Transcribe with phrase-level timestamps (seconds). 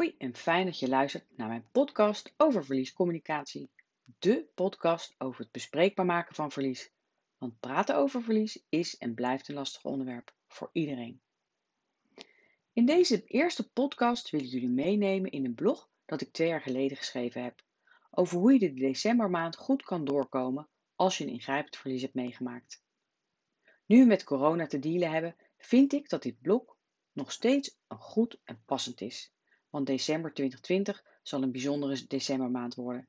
[0.00, 3.70] Hoi en fijn dat je luistert naar mijn podcast over verliescommunicatie.
[4.18, 6.92] De podcast over het bespreekbaar maken van verlies.
[7.38, 11.20] Want praten over verlies is en blijft een lastig onderwerp voor iedereen.
[12.72, 16.62] In deze eerste podcast wil ik jullie meenemen in een blog dat ik twee jaar
[16.62, 17.62] geleden geschreven heb.
[18.10, 22.82] Over hoe je de decembermaand goed kan doorkomen als je een ingrijpend verlies hebt meegemaakt.
[23.86, 26.76] Nu we met corona te dealen hebben, vind ik dat dit blog
[27.12, 29.32] nog steeds een goed en passend is
[29.70, 33.08] want december 2020 zal een bijzondere decembermaand worden,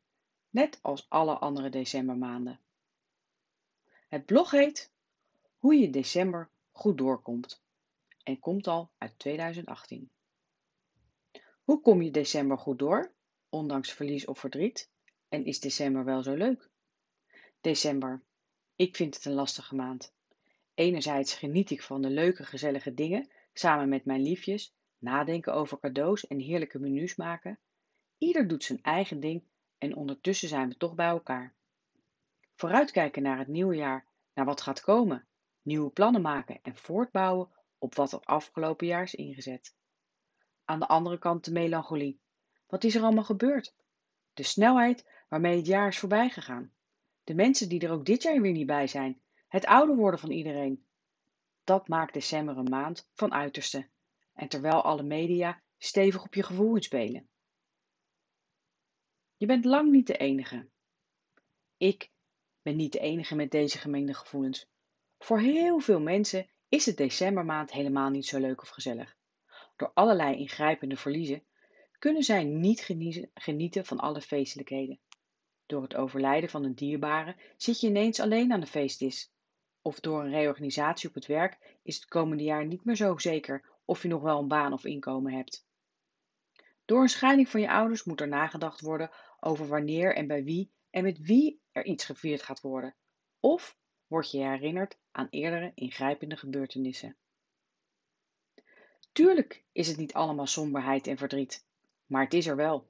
[0.49, 2.59] net als alle andere decembermaanden.
[4.07, 4.91] Het blog heet
[5.57, 7.61] Hoe je december goed doorkomt
[8.23, 10.09] en komt al uit 2018.
[11.63, 13.11] Hoe kom je december goed door,
[13.49, 14.89] ondanks verlies of verdriet?
[15.29, 16.69] En is december wel zo leuk?
[17.61, 18.23] December.
[18.75, 20.13] Ik vind het een lastige maand.
[20.73, 26.27] Enerzijds geniet ik van de leuke, gezellige dingen samen met mijn liefjes nadenken over cadeaus
[26.27, 27.59] en heerlijke menus maken.
[28.17, 29.43] Ieder doet zijn eigen ding
[29.77, 31.53] en ondertussen zijn we toch bij elkaar.
[32.55, 35.27] Vooruitkijken naar het nieuwe jaar, naar wat gaat komen,
[35.61, 39.75] nieuwe plannen maken en voortbouwen op wat er afgelopen jaar is ingezet.
[40.65, 42.19] Aan de andere kant de melancholie.
[42.67, 43.75] Wat is er allemaal gebeurd?
[44.33, 46.73] De snelheid waarmee het jaar is voorbij gegaan.
[47.23, 49.21] De mensen die er ook dit jaar weer niet bij zijn.
[49.47, 50.85] Het ouder worden van iedereen.
[51.63, 53.89] Dat maakt december een maand van uiterste
[54.41, 57.29] en terwijl alle media stevig op je gevoel spelen.
[59.37, 60.69] Je bent lang niet de enige.
[61.77, 62.11] Ik
[62.61, 64.67] ben niet de enige met deze gemengde gevoelens.
[65.17, 69.15] Voor heel veel mensen is de decembermaand helemaal niet zo leuk of gezellig.
[69.75, 71.43] Door allerlei ingrijpende verliezen
[71.99, 72.87] kunnen zij niet
[73.33, 74.99] genieten van alle feestelijkheden.
[75.65, 79.31] Door het overlijden van een dierbare zit je ineens alleen aan de feestdis.
[79.81, 83.70] Of door een reorganisatie op het werk is het komende jaar niet meer zo zeker
[83.91, 85.65] of je nog wel een baan of inkomen hebt.
[86.85, 90.71] Door een scheiding van je ouders moet er nagedacht worden over wanneer en bij wie
[90.89, 92.95] en met wie er iets gevierd gaat worden.
[93.39, 97.17] Of word je herinnerd aan eerdere ingrijpende gebeurtenissen.
[99.11, 101.65] Tuurlijk is het niet allemaal somberheid en verdriet,
[102.05, 102.89] maar het is er wel.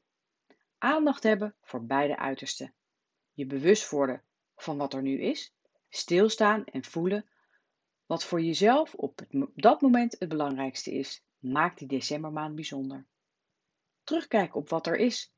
[0.77, 2.73] Aandacht hebben voor beide uitersten.
[3.33, 4.23] Je bewust worden
[4.55, 5.55] van wat er nu is,
[5.89, 7.29] stilstaan en voelen
[8.11, 9.21] wat voor jezelf op
[9.55, 13.05] dat moment het belangrijkste is, maakt die decembermaand bijzonder.
[14.03, 15.33] Terugkijken op wat er is.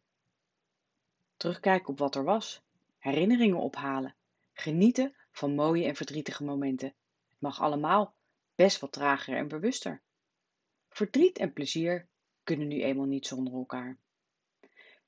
[1.38, 2.62] Terugkijken op wat er was.
[2.98, 4.16] Herinneringen ophalen.
[4.54, 6.88] Genieten van mooie en verdrietige momenten.
[7.30, 8.16] Het mag allemaal,
[8.56, 10.02] best wat trager en bewuster.
[10.90, 12.08] Verdriet en plezier
[12.44, 13.98] kunnen nu eenmaal niet zonder elkaar.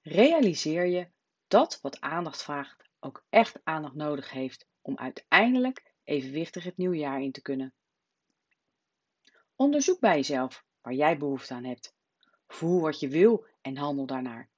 [0.02, 1.08] Realiseer je
[1.47, 7.22] dat wat aandacht vraagt ook echt aandacht nodig heeft om uiteindelijk evenwichtig het nieuwe jaar
[7.22, 7.74] in te kunnen.
[9.56, 11.96] Onderzoek bij jezelf waar jij behoefte aan hebt.
[12.48, 14.50] Voel wat je wil en handel daarnaar.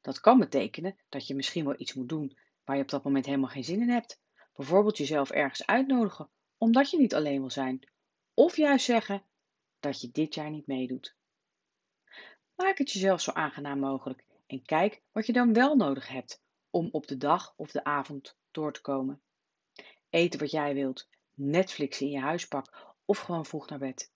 [0.00, 3.26] Dat kan betekenen dat je misschien wel iets moet doen waar je op dat moment
[3.26, 4.20] helemaal geen zin in hebt.
[4.54, 7.88] Bijvoorbeeld jezelf ergens uitnodigen omdat je niet alleen wil zijn.
[8.34, 9.24] Of juist zeggen
[9.80, 11.16] dat je dit jaar niet meedoet.
[12.54, 16.88] Maak het jezelf zo aangenaam mogelijk en kijk wat je dan wel nodig hebt om
[16.92, 19.22] op de dag of de avond door te komen.
[20.14, 24.12] Eten wat jij wilt, Netflixen in je huispak of gewoon vroeg naar bed.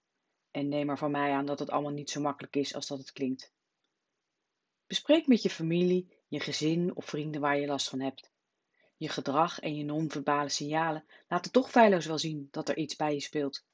[0.50, 2.98] En neem er van mij aan dat het allemaal niet zo makkelijk is als dat
[2.98, 3.52] het klinkt.
[4.86, 8.30] Bespreek met je familie, je gezin of vrienden waar je last van hebt.
[8.96, 13.14] Je gedrag en je non-verbale signalen laten toch feilloos wel zien dat er iets bij
[13.14, 13.64] je speelt.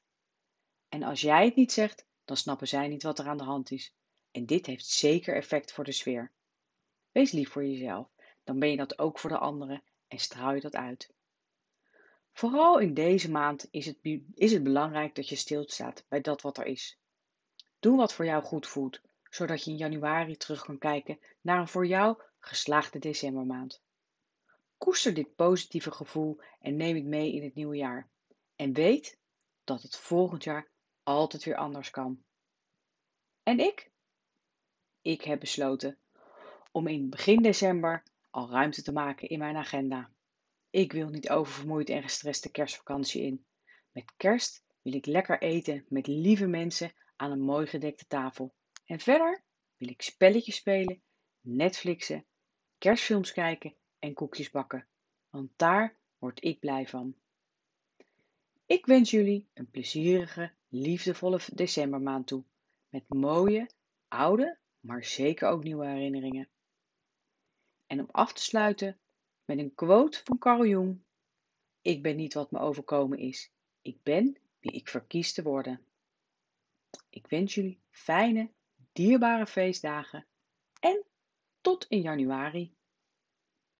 [0.89, 3.71] En als jij het niet zegt, dan snappen zij niet wat er aan de hand
[3.71, 3.93] is.
[4.31, 6.31] En dit heeft zeker effect voor de sfeer.
[7.11, 8.07] Wees lief voor jezelf,
[8.43, 11.13] dan ben je dat ook voor de anderen en straal je dat uit.
[12.37, 13.97] Vooral in deze maand is het,
[14.33, 16.99] is het belangrijk dat je stilstaat bij dat wat er is.
[17.79, 21.67] Doe wat voor jou goed voelt, zodat je in januari terug kan kijken naar een
[21.67, 23.81] voor jou geslaagde decembermaand.
[24.77, 28.09] Koester dit positieve gevoel en neem het mee in het nieuwe jaar.
[28.55, 29.19] En weet
[29.63, 30.69] dat het volgend jaar
[31.03, 32.23] altijd weer anders kan.
[33.43, 33.91] En ik?
[35.01, 35.97] Ik heb besloten
[36.71, 40.13] om in begin december al ruimte te maken in mijn agenda.
[40.75, 43.45] Ik wil niet oververmoeid en gestrest de kerstvakantie in.
[43.91, 48.55] Met kerst wil ik lekker eten met lieve mensen aan een mooi gedekte tafel.
[48.85, 49.43] En verder
[49.77, 51.01] wil ik spelletjes spelen,
[51.41, 52.25] Netflixen,
[52.77, 54.87] kerstfilms kijken en koekjes bakken.
[55.29, 57.15] Want daar word ik blij van.
[58.65, 62.43] Ik wens jullie een plezierige, liefdevolle decembermaand toe.
[62.89, 63.69] Met mooie,
[64.07, 66.49] oude, maar zeker ook nieuwe herinneringen.
[67.87, 68.99] En om af te sluiten
[69.45, 71.03] met een quote van Carl Jung.
[71.81, 73.51] Ik ben niet wat me overkomen is.
[73.81, 75.85] Ik ben wie ik verkies te worden.
[77.09, 78.51] Ik wens jullie fijne,
[78.91, 80.27] dierbare feestdagen
[80.79, 81.05] En
[81.61, 82.74] tot in januari.